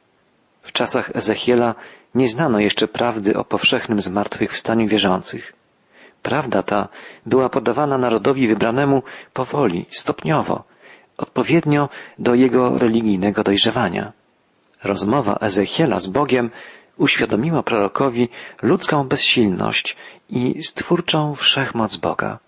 W 0.62 0.72
czasach 0.72 1.16
Ezechiela 1.16 1.74
nie 2.14 2.28
znano 2.28 2.60
jeszcze 2.60 2.88
prawdy 2.88 3.36
o 3.36 3.44
powszechnym 3.44 4.00
zmartwychwstaniu 4.00 4.88
wierzących. 4.88 5.52
Prawda 6.22 6.62
ta 6.62 6.88
była 7.26 7.48
podawana 7.48 7.98
narodowi 7.98 8.48
wybranemu 8.48 9.02
powoli, 9.32 9.86
stopniowo, 9.90 10.64
odpowiednio 11.16 11.88
do 12.18 12.34
jego 12.34 12.78
religijnego 12.78 13.42
dojrzewania. 13.42 14.12
Rozmowa 14.84 15.38
Ezechiela 15.40 15.98
z 15.98 16.06
Bogiem 16.06 16.50
uświadomiła 17.00 17.62
prorokowi 17.62 18.28
ludzką 18.62 19.08
bezsilność 19.08 19.96
i 20.28 20.62
stwórczą 20.62 21.34
wszechmoc 21.34 21.96
Boga. 21.96 22.38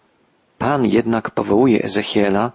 Pan 0.58 0.86
jednak 0.86 1.30
powołuje 1.30 1.82
Ezechiela, 1.82 2.52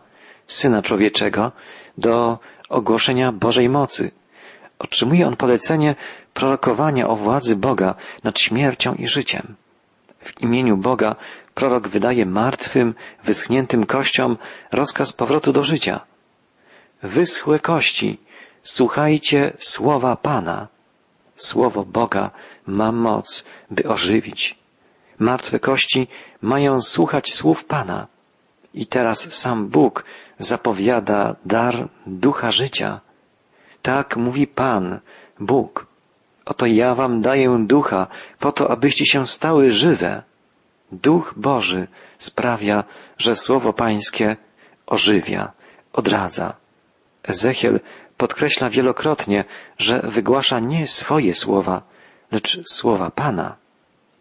syna 0.48 0.82
człowieczego, 0.82 1.52
do 1.98 2.40
ogłoszenia 2.70 3.32
Bożej 3.32 3.70
mocy. 3.70 4.12
Otrzymuje 4.80 5.28
on 5.28 5.36
polecenie 5.36 5.96
prorokowania 6.34 7.08
o 7.08 7.16
władzy 7.16 7.56
Boga 7.56 7.96
nad 8.24 8.40
śmiercią 8.40 8.94
i 8.96 9.08
życiem. 9.08 9.56
W 10.20 10.42
imieniu 10.42 10.78
Boga 10.78 11.16
prorok 11.54 11.88
wydaje 11.88 12.26
martwym, 12.26 12.96
wyschniętym 13.24 13.86
kościom 13.86 14.38
rozkaz 14.72 15.14
powrotu 15.14 15.54
do 15.54 15.64
życia. 15.64 16.00
Wyschłe 17.04 17.60
kości, 17.60 18.20
słuchajcie 18.64 19.54
słowa 19.60 20.16
Pana. 20.16 20.77
Słowo 21.38 21.84
Boga 21.84 22.32
ma 22.68 22.92
moc, 22.92 23.46
by 23.72 23.84
ożywić. 23.84 24.60
Martwe 25.20 25.60
kości 25.60 26.08
mają 26.42 26.82
słuchać 26.82 27.34
słów 27.34 27.66
Pana. 27.66 28.08
I 28.74 28.88
teraz 28.88 29.34
sam 29.34 29.68
Bóg 29.68 30.04
zapowiada 30.40 31.36
dar 31.46 31.90
ducha 32.06 32.52
życia. 32.52 33.00
Tak 33.82 34.18
mówi 34.18 34.48
Pan, 34.48 35.00
Bóg. 35.40 35.86
Oto 36.46 36.66
ja 36.66 36.96
wam 36.96 37.22
daję 37.22 37.66
ducha, 37.68 38.08
po 38.40 38.52
to, 38.52 38.72
abyście 38.72 39.06
się 39.06 39.26
stały 39.26 39.72
żywe. 39.72 40.24
Duch 40.92 41.34
Boży 41.38 41.88
sprawia, 42.18 42.84
że 43.18 43.36
słowo 43.36 43.74
Pańskie 43.74 44.36
ożywia, 44.86 45.52
odradza. 45.94 46.54
Ezechiel 47.24 47.80
podkreśla 48.18 48.70
wielokrotnie, 48.70 49.46
że 49.78 50.02
wygłasza 50.04 50.60
nie 50.60 50.88
swoje 50.88 51.34
słowa, 51.34 51.82
lecz 52.32 52.60
słowa 52.72 53.12
Pana. 53.12 53.56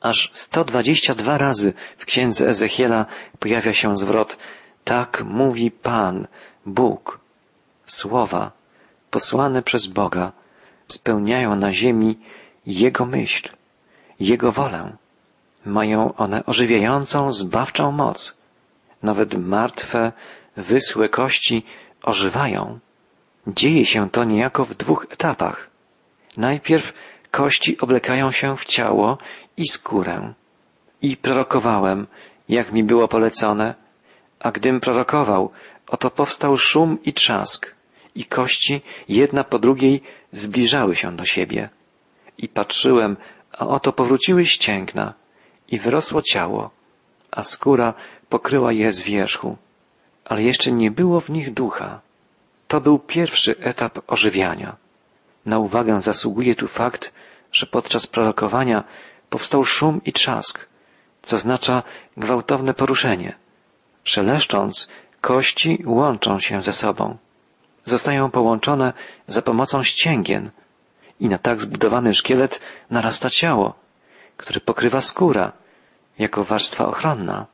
Aż 0.01 0.31
122 0.33 1.39
razy 1.39 1.73
w 1.99 2.05
księdze 2.05 2.49
Ezechiela 2.49 3.07
pojawia 3.39 3.73
się 3.73 3.97
zwrot 3.97 4.37
tak 4.85 5.25
mówi 5.25 5.71
Pan, 5.71 6.27
Bóg. 6.67 7.21
Słowa 7.87 8.53
posłane 9.11 9.63
przez 9.63 9.87
Boga 9.87 10.33
spełniają 10.89 11.57
na 11.57 11.73
ziemi 11.73 12.19
Jego 12.67 13.07
myśl, 13.07 13.49
Jego 14.21 14.53
wolę. 14.53 14.97
Mają 15.65 16.15
one 16.15 16.47
ożywiającą, 16.47 17.33
zbawczą 17.33 17.93
moc. 17.93 18.39
Nawet 19.03 19.35
martwe, 19.35 20.13
wysłe 20.57 21.09
kości 21.09 21.65
ożywają. 22.03 22.79
Dzieje 23.47 23.87
się 23.87 24.11
to 24.11 24.25
niejako 24.25 24.65
w 24.65 24.75
dwóch 24.75 25.07
etapach. 25.11 25.71
Najpierw 26.37 26.93
kości 27.31 27.79
oblekają 27.79 28.31
się 28.33 28.57
w 28.57 28.65
ciało 28.65 29.19
i 29.57 29.69
skórę. 29.69 30.35
I 31.03 31.17
prorokowałem, 31.17 32.07
jak 32.49 32.73
mi 32.73 32.85
było 32.85 33.09
polecone, 33.09 33.75
a 34.41 34.53
gdym 34.53 34.81
prorokował, 34.81 35.51
oto 35.89 36.11
powstał 36.11 36.57
szum 36.57 36.99
i 37.05 37.13
trzask, 37.13 37.75
i 38.15 38.25
kości 38.25 38.81
jedna 39.09 39.45
po 39.45 39.59
drugiej 39.59 40.03
zbliżały 40.33 40.97
się 40.97 41.17
do 41.17 41.25
siebie. 41.25 41.69
I 42.39 42.49
patrzyłem, 42.49 43.17
a 43.53 43.67
oto 43.67 43.93
powróciły 43.93 44.45
ścięgna 44.45 45.15
i 45.69 45.79
wyrosło 45.79 46.23
ciało, 46.23 46.71
a 47.31 47.43
skóra 47.43 47.95
pokryła 48.29 48.73
je 48.73 48.93
z 48.93 49.03
wierzchu, 49.03 49.57
ale 50.25 50.43
jeszcze 50.43 50.73
nie 50.73 50.91
było 50.91 51.21
w 51.21 51.31
nich 51.31 51.55
ducha. 51.55 52.06
To 52.69 52.81
był 52.81 52.99
pierwszy 52.99 53.59
etap 53.61 53.99
ożywiania. 54.07 54.77
Na 55.47 55.59
uwagę 55.59 56.01
zasługuje 56.01 56.55
tu 56.55 56.69
fakt, 56.69 57.13
że 57.53 57.67
podczas 57.67 58.07
prorokowania 58.07 58.85
powstał 59.31 59.65
szum 59.65 60.01
i 60.05 60.13
trzask, 60.13 60.67
co 61.23 61.37
oznacza 61.37 61.83
gwałtowne 62.17 62.75
poruszenie. 62.75 63.35
Szeleszcząc, 64.05 64.89
kości 65.21 65.83
łączą 65.87 66.39
się 66.39 66.61
ze 66.63 66.73
sobą. 66.73 67.17
Zostają 67.85 68.31
połączone 68.31 68.93
za 69.27 69.43
pomocą 69.43 69.83
ścięgien 69.83 70.51
i 71.21 71.29
na 71.29 71.39
tak 71.39 71.61
zbudowany 71.61 72.15
szkielet 72.15 72.61
narasta 72.91 73.31
ciało, 73.31 73.75
które 74.37 74.61
pokrywa 74.61 75.01
skóra 75.01 75.53
jako 76.19 76.45
warstwa 76.45 76.87
ochronna. 76.87 77.47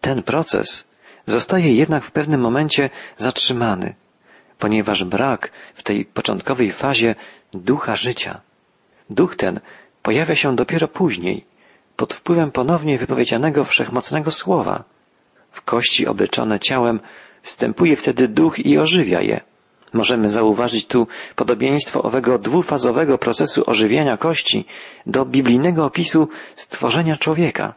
Ten 0.00 0.22
proces 0.22 0.90
zostaje 1.26 1.74
jednak 1.74 2.04
w 2.04 2.10
pewnym 2.10 2.40
momencie 2.40 2.90
zatrzymany, 3.16 3.94
ponieważ 4.64 5.04
brak 5.04 5.50
w 5.74 5.82
tej 5.82 6.04
początkowej 6.04 6.72
fazie 6.72 7.14
ducha 7.54 7.94
życia. 7.96 8.40
Duch 9.10 9.36
ten 9.36 9.60
pojawia 10.02 10.34
się 10.34 10.56
dopiero 10.56 10.88
później, 10.88 11.44
pod 11.96 12.14
wpływem 12.14 12.50
ponownie 12.50 12.98
wypowiedzianego 12.98 13.64
wszechmocnego 13.64 14.30
słowa. 14.30 14.84
W 15.52 15.62
kości 15.62 16.06
obleczone 16.06 16.60
ciałem 16.60 17.00
wstępuje 17.42 17.96
wtedy 17.96 18.28
duch 18.28 18.58
i 18.58 18.78
ożywia 18.78 19.20
je. 19.20 19.40
Możemy 19.92 20.30
zauważyć 20.30 20.86
tu 20.86 21.06
podobieństwo 21.36 22.02
owego 22.02 22.38
dwufazowego 22.38 23.18
procesu 23.18 23.62
ożywiania 23.66 24.16
kości 24.16 24.66
do 25.06 25.24
biblijnego 25.24 25.84
opisu 25.84 26.28
stworzenia 26.54 27.16
człowieka. 27.16 27.74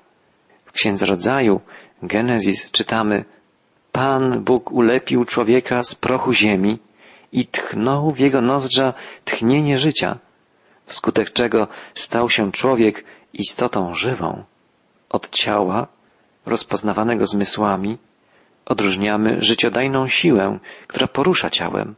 W 0.65 0.72
Księdze 0.72 1.06
Rodzaju, 1.06 1.62
Genezis, 2.03 2.72
czytamy 2.72 3.25
Pan 3.98 4.44
Bóg 4.44 4.72
ulepił 4.72 5.25
człowieka 5.25 5.84
z 5.84 5.96
prochu 5.96 6.34
ziemi 6.34 6.80
i 7.32 7.46
tchnął 7.48 8.12
w 8.12 8.20
jego 8.20 8.42
nozdrza 8.42 8.94
tchnienie 9.25 9.77
życia, 9.77 10.20
wskutek 10.86 11.32
czego 11.32 11.68
stał 11.94 12.30
się 12.30 12.51
człowiek 12.51 13.04
istotą 13.34 13.94
żywą. 13.94 14.44
Od 15.10 15.30
ciała, 15.30 15.88
rozpoznawanego 16.46 17.25
zmysłami, 17.25 17.98
odróżniamy 18.66 19.42
życiodajną 19.42 20.08
siłę, 20.08 20.60
która 20.88 21.08
porusza 21.08 21.50
ciałem. 21.50 21.96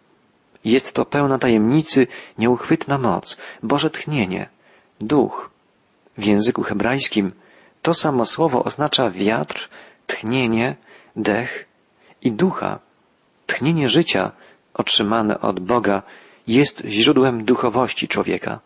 Jest 0.65 0.93
to 0.93 1.05
pełna 1.05 1.37
tajemnicy, 1.37 2.07
nieuchwytna 2.37 2.97
moc, 2.97 3.37
Boże 3.63 3.89
tchnienie, 3.89 4.49
duch. 5.01 5.49
W 6.17 6.25
języku 6.25 6.63
hebrajskim 6.63 7.31
to 7.81 7.93
samo 7.93 8.25
słowo 8.25 8.63
oznacza 8.63 9.09
wiatr, 9.09 9.69
tchnienie, 10.07 10.75
dech 11.15 11.68
i 12.21 12.31
ducha. 12.31 12.79
Tchnienie 13.47 13.89
życia, 13.89 14.31
otrzymane 14.73 15.41
od 15.41 15.59
Boga, 15.59 16.01
jest 16.47 16.83
źródłem 16.85 17.45
duchowości 17.45 18.07
człowieka. 18.07 18.59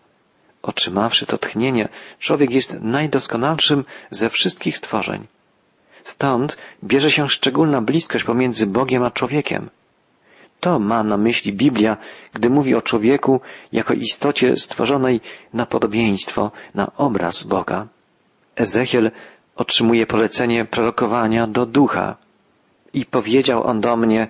Otrzymawszy 0.62 1.26
to 1.26 1.38
tchnienie, 1.38 1.90
człowiek 2.20 2.52
jest 2.52 2.78
najdoskonalszym 2.82 3.86
ze 4.10 4.30
wszystkich 4.30 4.78
stworzeń. 4.78 5.28
Stąd 6.04 6.58
bierze 6.84 7.12
się 7.12 7.28
szczególna 7.28 7.82
bliskość 7.82 8.24
pomiędzy 8.24 8.68
Bogiem 8.68 9.04
a 9.04 9.12
człowiekiem. 9.12 9.70
To 10.60 10.80
ma 10.80 11.04
na 11.04 11.18
myśli 11.18 11.54
Biblia, 11.54 11.98
gdy 12.34 12.50
mówi 12.50 12.76
o 12.76 12.82
człowieku 12.82 13.42
jako 13.72 13.94
istocie 13.94 14.56
stworzonej 14.56 15.22
na 15.54 15.66
podobieństwo, 15.66 16.52
na 16.76 16.92
obraz 16.98 17.44
Boga. 17.44 17.88
Ezechiel 18.56 19.12
otrzymuje 19.56 20.06
polecenie 20.06 20.66
prorokowania 20.66 21.48
do 21.48 21.66
ducha. 21.66 22.18
I 22.94 23.06
powiedział 23.06 23.64
on 23.64 23.82
do 23.82 23.98
mnie, 23.98 24.28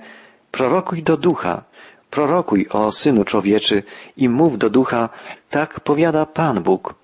prorokuj 0.51 1.03
do 1.03 1.17
ducha, 1.17 1.63
prorokuj 2.09 2.67
o 2.69 2.91
synu 2.91 3.23
człowieczy 3.23 3.83
i 4.17 4.29
mów 4.29 4.57
do 4.57 4.69
ducha, 4.69 5.09
tak 5.49 5.79
powiada 5.79 6.25
Pan 6.25 6.63
Bóg. 6.63 6.95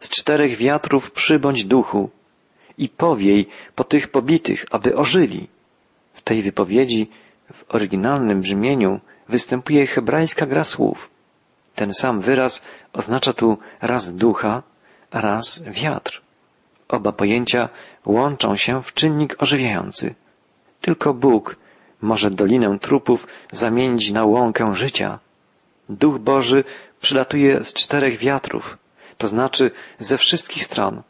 Z 0.00 0.10
czterech 0.10 0.56
wiatrów 0.56 1.10
przybądź 1.10 1.64
duchu 1.64 2.10
i 2.78 2.88
powiej 2.88 3.48
po 3.74 3.84
tych 3.84 4.08
pobitych, 4.08 4.66
aby 4.70 4.96
ożyli. 4.96 5.48
W 6.14 6.22
tej 6.22 6.42
wypowiedzi 6.42 7.10
w 7.52 7.74
oryginalnym 7.74 8.40
brzmieniu 8.40 9.00
występuje 9.28 9.86
hebrajska 9.86 10.46
gra 10.46 10.64
słów. 10.64 11.10
Ten 11.74 11.94
sam 11.94 12.20
wyraz 12.20 12.64
oznacza 12.92 13.32
tu 13.32 13.58
raz 13.80 14.14
ducha, 14.14 14.62
raz 15.12 15.62
wiatr. 15.66 16.22
Oba 16.88 17.12
pojęcia 17.12 17.68
łączą 18.06 18.56
się 18.56 18.82
w 18.82 18.94
czynnik 18.94 19.42
ożywiający. 19.42 20.14
Tylko 20.80 21.14
Bóg 21.14 21.56
może 22.02 22.30
dolinę 22.30 22.78
trupów 22.78 23.26
zamienić 23.50 24.10
na 24.10 24.24
łąkę 24.24 24.74
życia. 24.74 25.18
Duch 25.88 26.18
Boży 26.18 26.64
przylatuje 27.00 27.64
z 27.64 27.74
czterech 27.74 28.18
wiatrów, 28.18 28.78
to 29.18 29.28
znaczy 29.28 29.70
ze 29.98 30.18
wszystkich 30.18 30.64
stron. 30.64 31.02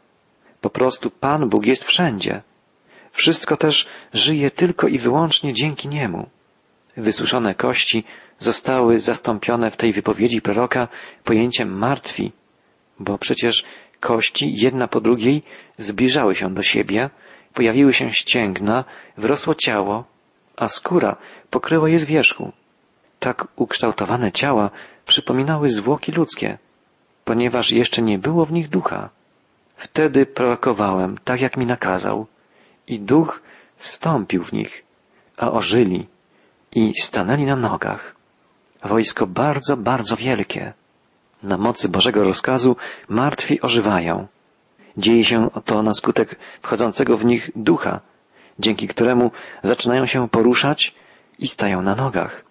Po 0.61 0.69
prostu 0.69 1.11
Pan 1.11 1.49
Bóg 1.49 1.65
jest 1.65 1.83
wszędzie. 1.83 2.41
Wszystko 3.11 3.57
też 3.57 3.87
żyje 4.13 4.51
tylko 4.51 4.87
i 4.87 4.99
wyłącznie 4.99 5.53
dzięki 5.53 5.87
Niemu. 5.87 6.29
Wysuszone 6.97 7.55
kości 7.55 8.03
zostały 8.37 8.99
zastąpione 8.99 9.71
w 9.71 9.77
tej 9.77 9.93
wypowiedzi 9.93 10.41
proroka 10.41 10.87
pojęciem 11.23 11.77
martwi, 11.77 12.31
bo 12.99 13.17
przecież 13.17 13.63
kości 13.99 14.53
jedna 14.55 14.87
po 14.87 15.01
drugiej 15.01 15.43
zbliżały 15.77 16.35
się 16.35 16.53
do 16.53 16.63
siebie, 16.63 17.09
pojawiły 17.53 17.93
się 17.93 18.13
ścięgna, 18.13 18.83
wyrosło 19.17 19.55
ciało, 19.55 20.03
a 20.57 20.67
skóra 20.67 21.15
pokryła 21.49 21.89
je 21.89 21.99
z 21.99 22.03
wierzchu. 22.03 22.51
Tak 23.19 23.47
ukształtowane 23.55 24.31
ciała 24.31 24.69
przypominały 25.05 25.69
zwłoki 25.69 26.11
ludzkie, 26.11 26.57
ponieważ 27.25 27.71
jeszcze 27.71 28.01
nie 28.01 28.19
było 28.19 28.45
w 28.45 28.51
nich 28.51 28.69
ducha. 28.69 29.09
Wtedy 29.75 30.25
prorokowałem, 30.25 31.17
tak 31.23 31.41
jak 31.41 31.57
mi 31.57 31.65
nakazał, 31.65 32.27
i 32.87 32.99
duch 32.99 33.41
wstąpił 33.77 34.43
w 34.43 34.53
nich, 34.53 34.83
a 35.37 35.51
ożyli 35.51 36.07
i 36.75 36.93
stanęli 37.01 37.45
na 37.45 37.55
nogach. 37.55 38.15
Wojsko 38.83 39.27
bardzo, 39.27 39.77
bardzo 39.77 40.15
wielkie. 40.15 40.73
Na 41.43 41.57
mocy 41.57 41.89
Bożego 41.89 42.23
rozkazu 42.23 42.75
martwi 43.09 43.61
ożywają. 43.61 44.27
Dzieje 44.97 45.25
się 45.25 45.49
to 45.65 45.83
na 45.83 45.93
skutek 45.93 46.35
wchodzącego 46.61 47.17
w 47.17 47.25
nich 47.25 47.51
ducha, 47.55 47.99
dzięki 48.59 48.87
któremu 48.87 49.31
zaczynają 49.63 50.05
się 50.05 50.29
poruszać 50.29 50.93
i 51.39 51.47
stają 51.47 51.81
na 51.81 51.95
nogach. 51.95 52.43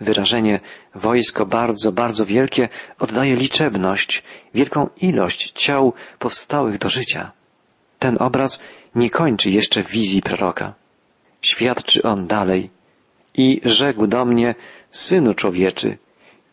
Wyrażenie 0.00 0.60
wojsko 0.94 1.46
bardzo, 1.46 1.92
bardzo 1.92 2.26
wielkie 2.26 2.68
oddaje 2.98 3.36
liczebność, 3.36 4.22
wielką 4.54 4.88
ilość 5.00 5.52
ciał 5.52 5.92
powstałych 6.18 6.78
do 6.78 6.88
życia. 6.88 7.32
Ten 7.98 8.16
obraz 8.20 8.60
nie 8.94 9.10
kończy 9.10 9.50
jeszcze 9.50 9.82
wizji 9.82 10.22
proroka. 10.22 10.74
Świadczy 11.42 12.02
on 12.02 12.26
dalej. 12.26 12.70
I 13.34 13.60
rzekł 13.64 14.06
do 14.06 14.24
mnie, 14.24 14.54
synu 14.90 15.34
człowieczy, 15.34 15.98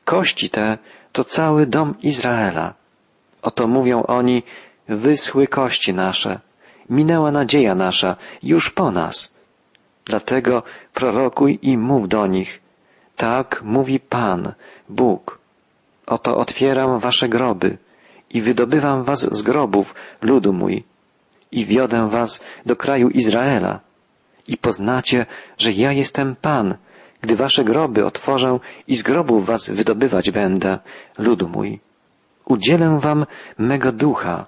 kości 0.06 0.50
te 0.50 0.78
to 1.12 1.24
cały 1.24 1.65
dom 1.65 1.96
Izraela. 2.02 2.74
Oto 3.41 3.67
mówią 3.67 4.04
oni, 4.04 4.43
wyschły 4.88 5.48
kości 5.48 5.93
nasze, 5.93 6.39
minęła 6.89 7.32
nadzieja 7.32 7.76
nasza, 7.76 8.15
już 8.43 8.69
po 8.69 8.91
nas. 8.91 9.36
Dlatego 10.06 10.63
prorokuj 10.93 11.60
i 11.62 11.78
mów 11.78 12.08
do 12.08 12.28
nich, 12.28 12.62
tak 13.15 13.62
mówi 13.63 14.00
Pan, 14.00 14.54
Bóg. 14.89 15.39
Oto 16.06 16.38
otwieram 16.38 17.00
wasze 17.00 17.30
groby 17.30 17.78
i 18.30 18.41
wydobywam 18.41 19.04
was 19.04 19.19
z 19.19 19.41
grobów, 19.41 19.96
ludu 20.22 20.54
mój, 20.54 20.84
i 21.52 21.65
wiodę 21.65 22.10
was 22.10 22.43
do 22.65 22.76
kraju 22.76 23.10
Izraela. 23.10 23.80
I 24.48 24.58
poznacie, 24.58 25.26
że 25.58 25.72
ja 25.72 25.91
jestem 25.91 26.36
Pan, 26.36 26.78
gdy 27.22 27.36
wasze 27.36 27.63
groby 27.63 28.06
otworzę 28.06 28.60
i 28.88 28.96
z 28.96 29.04
grobów 29.04 29.46
was 29.46 29.69
wydobywać 29.69 30.32
będę, 30.32 30.80
ludu 31.17 31.48
mój. 31.48 31.80
Udzielę 32.46 33.00
wam 33.00 33.26
mego 33.58 33.91
ducha, 33.91 34.46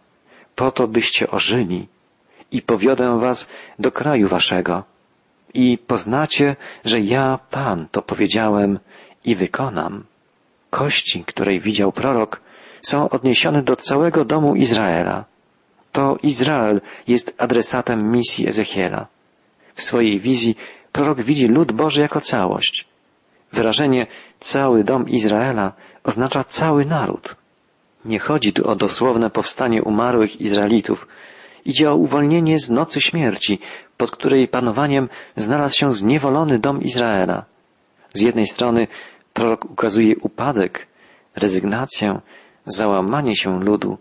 po 0.56 0.72
to 0.72 0.88
byście 0.88 1.32
ożyli 1.32 1.88
i 2.52 2.62
powiodę 2.62 3.20
was 3.20 3.50
do 3.80 3.92
kraju 3.92 4.28
waszego 4.28 4.84
i 5.54 5.78
poznacie, 5.78 6.56
że 6.86 7.00
ja, 7.00 7.40
Pan, 7.52 7.88
to 7.92 8.02
powiedziałem 8.02 8.80
i 9.26 9.36
wykonam. 9.36 10.04
Kości, 10.70 11.24
której 11.24 11.60
widział 11.60 11.92
prorok, 11.92 12.42
są 12.82 13.10
odniesione 13.10 13.64
do 13.64 13.76
całego 13.76 14.26
domu 14.26 14.56
Izraela. 14.56 15.26
To 15.92 16.18
Izrael 16.24 16.82
jest 17.08 17.36
adresatem 17.38 18.12
misji 18.12 18.48
Ezechiela. 18.48 19.08
W 19.74 19.82
swojej 19.82 20.20
wizji 20.20 20.56
prorok 20.92 21.22
widzi 21.22 21.48
lud 21.48 21.72
Boży 21.72 22.02
jako 22.02 22.22
całość. 22.22 22.86
Wyrażenie 23.52 24.08
cały 24.40 24.84
dom 24.84 25.10
Izraela 25.10 25.74
oznacza 26.04 26.44
cały 26.44 26.86
naród. 26.86 27.36
Nie 28.06 28.20
chodzi 28.20 28.54
tu 28.54 28.68
o 28.68 28.76
dosłowne 28.76 29.30
powstanie 29.30 29.84
umarłych 29.84 30.42
Izraelitów, 30.42 31.08
Idzie 31.66 31.92
o 31.92 31.96
uwolnienie 31.96 32.60
z 32.60 32.70
nocy 32.70 33.02
śmierci, 33.02 33.60
pod 33.98 34.12
której 34.12 34.48
panowaniem 34.48 35.10
znalazł 35.36 35.76
się 35.76 35.94
zniewolony 35.94 36.60
dom 36.60 36.82
Izraela. 36.82 37.46
Z 38.14 38.22
jednej 38.22 38.48
strony 38.48 38.88
prorok 39.34 39.66
ukazuje 39.66 40.16
upadek, 40.22 40.88
rezygnację, 41.36 42.20
załamanie 42.66 43.36
się 43.36 43.60
ludu. 43.60 43.98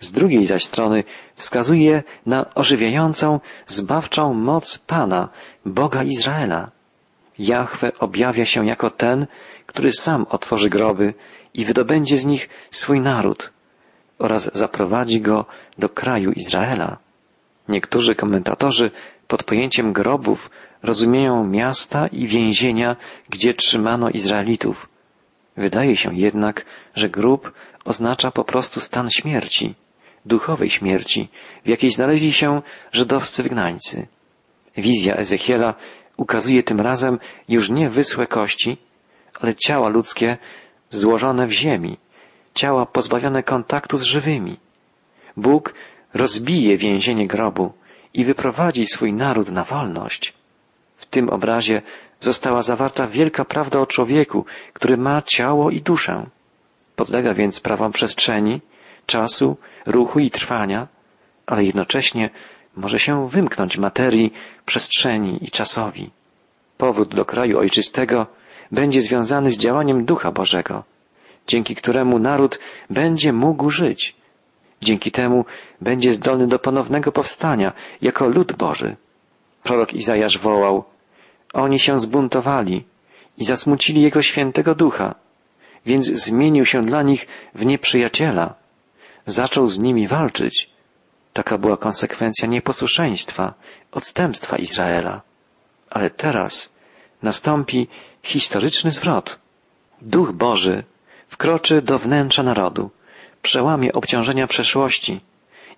Z 0.00 0.12
drugiej 0.12 0.46
zaś 0.46 0.64
strony 0.64 1.04
wskazuje 1.34 2.02
na 2.26 2.54
ożywiającą, 2.54 3.40
zbawczą 3.66 4.34
moc 4.34 4.78
Pana, 4.78 5.28
Boga 5.66 6.02
Izraela. 6.02 6.70
Jahwe 7.38 7.92
objawia 7.98 8.44
się 8.44 8.66
jako 8.66 8.90
ten, 8.90 9.26
który 9.66 9.92
sam 9.92 10.26
otworzy 10.28 10.70
groby 10.70 11.14
i 11.54 11.64
wydobędzie 11.64 12.16
z 12.16 12.26
nich 12.26 12.48
swój 12.70 13.00
naród 13.00 13.52
oraz 14.18 14.50
zaprowadzi 14.54 15.20
go 15.20 15.46
do 15.78 15.88
kraju 15.88 16.32
Izraela. 16.32 16.98
Niektórzy 17.68 18.14
komentatorzy 18.14 18.90
pod 19.28 19.44
pojęciem 19.44 19.92
grobów 19.92 20.50
rozumieją 20.82 21.44
miasta 21.46 22.06
i 22.06 22.26
więzienia, 22.26 22.96
gdzie 23.28 23.54
trzymano 23.54 24.10
Izraelitów. 24.10 24.88
Wydaje 25.56 25.96
się 25.96 26.14
jednak, 26.14 26.64
że 26.94 27.08
grób 27.08 27.52
oznacza 27.84 28.30
po 28.30 28.44
prostu 28.44 28.80
stan 28.80 29.10
śmierci, 29.10 29.74
duchowej 30.26 30.70
śmierci, 30.70 31.28
w 31.64 31.68
jakiej 31.68 31.90
znaleźli 31.90 32.32
się 32.32 32.62
żydowscy 32.92 33.42
wygnańcy. 33.42 34.06
Wizja 34.76 35.16
Ezechiela 35.16 35.74
ukazuje 36.18 36.62
tym 36.62 36.80
razem 36.80 37.18
już 37.48 37.70
nie 37.70 37.90
wysłe 37.90 38.26
kości, 38.26 38.76
ale 39.40 39.54
ciała 39.54 39.88
ludzkie 39.88 40.36
złożone 40.90 41.46
w 41.46 41.52
ziemi, 41.52 41.98
ciała 42.54 42.86
pozbawione 42.86 43.42
kontaktu 43.42 43.96
z 43.96 44.02
żywymi. 44.02 44.56
Bóg 45.36 45.74
rozbije 46.14 46.76
więzienie 46.76 47.26
grobu 47.26 47.72
i 48.14 48.24
wyprowadzi 48.24 48.86
swój 48.86 49.12
naród 49.12 49.50
na 49.50 49.64
wolność. 49.64 50.34
W 50.96 51.06
tym 51.06 51.28
obrazie 51.28 51.82
została 52.20 52.62
zawarta 52.62 53.06
wielka 53.06 53.44
prawda 53.44 53.80
o 53.80 53.86
człowieku, 53.86 54.44
który 54.72 54.96
ma 54.96 55.22
ciało 55.22 55.70
i 55.70 55.80
duszę. 55.80 56.26
Podlega 56.96 57.34
więc 57.34 57.60
prawom 57.60 57.92
przestrzeni, 57.92 58.60
czasu, 59.06 59.56
ruchu 59.86 60.18
i 60.18 60.30
trwania, 60.30 60.88
ale 61.46 61.64
jednocześnie 61.64 62.30
może 62.78 62.98
się 62.98 63.28
wymknąć 63.28 63.78
materii, 63.78 64.32
przestrzeni 64.66 65.44
i 65.44 65.50
czasowi. 65.50 66.10
Powrót 66.76 67.14
do 67.14 67.24
kraju 67.24 67.58
ojczystego 67.58 68.26
będzie 68.72 69.00
związany 69.00 69.50
z 69.50 69.58
działaniem 69.58 70.04
Ducha 70.04 70.32
Bożego, 70.32 70.84
dzięki 71.46 71.74
któremu 71.74 72.18
naród 72.18 72.58
będzie 72.90 73.32
mógł 73.32 73.70
żyć. 73.70 74.16
Dzięki 74.80 75.10
temu 75.10 75.44
będzie 75.80 76.12
zdolny 76.12 76.46
do 76.46 76.58
ponownego 76.58 77.12
powstania 77.12 77.72
jako 78.02 78.28
lud 78.28 78.52
Boży. 78.52 78.96
Prorok 79.62 79.94
Izajasz 79.94 80.38
wołał, 80.38 80.84
oni 81.54 81.78
się 81.78 81.96
zbuntowali 81.96 82.84
i 83.38 83.44
zasmucili 83.44 84.02
Jego 84.02 84.22
świętego 84.22 84.74
ducha, 84.74 85.14
więc 85.86 86.06
zmienił 86.06 86.64
się 86.64 86.80
dla 86.80 87.02
nich 87.02 87.26
w 87.54 87.66
nieprzyjaciela. 87.66 88.54
Zaczął 89.26 89.66
z 89.66 89.78
nimi 89.78 90.06
walczyć. 90.06 90.77
Taka 91.38 91.58
była 91.58 91.76
konsekwencja 91.76 92.48
nieposłuszeństwa, 92.48 93.54
odstępstwa 93.92 94.56
Izraela. 94.56 95.22
Ale 95.90 96.10
teraz 96.10 96.74
nastąpi 97.22 97.88
historyczny 98.22 98.90
zwrot. 98.90 99.38
Duch 100.02 100.32
Boży 100.32 100.84
wkroczy 101.28 101.82
do 101.82 101.98
wnętrza 101.98 102.42
narodu, 102.42 102.90
przełamie 103.42 103.92
obciążenia 103.92 104.46
przeszłości 104.46 105.20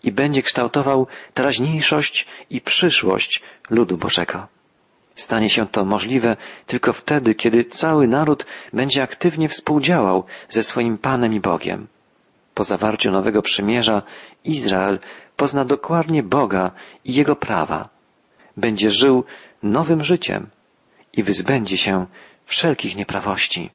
i 0.02 0.12
będzie 0.12 0.42
kształtował 0.42 1.06
teraźniejszość 1.34 2.26
i 2.50 2.60
przyszłość 2.60 3.42
ludu 3.70 3.96
Bożego. 3.96 4.46
Stanie 5.14 5.50
się 5.50 5.68
to 5.68 5.84
możliwe 5.84 6.36
tylko 6.66 6.92
wtedy, 6.92 7.34
kiedy 7.34 7.64
cały 7.64 8.08
naród 8.08 8.46
będzie 8.72 9.02
aktywnie 9.02 9.48
współdziałał 9.48 10.24
ze 10.48 10.62
swoim 10.62 10.98
Panem 10.98 11.34
i 11.34 11.40
Bogiem. 11.40 11.86
Po 12.54 12.64
zawarciu 12.64 13.10
nowego 13.10 13.42
przymierza 13.42 14.02
Izrael 14.44 14.98
pozna 15.40 15.64
dokładnie 15.64 16.22
Boga 16.22 16.70
i 17.04 17.14
Jego 17.14 17.36
prawa. 17.36 17.88
Będzie 18.56 18.90
żył 18.90 19.24
nowym 19.62 20.04
życiem 20.04 20.50
i 21.12 21.22
wyzbędzie 21.22 21.76
się 21.78 22.06
wszelkich 22.44 22.96
nieprawości. 22.96 23.70